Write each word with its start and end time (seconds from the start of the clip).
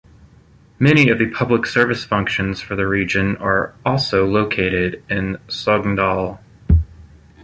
Many 0.79 1.09
of 1.09 1.19
the 1.19 1.27
public 1.29 1.67
service 1.67 2.03
functions 2.05 2.59
for 2.59 2.75
the 2.75 2.87
region 2.87 3.37
are 3.37 3.75
also 3.85 4.25
located 4.25 5.03
in 5.11 5.37
Sogndal. 5.47 6.39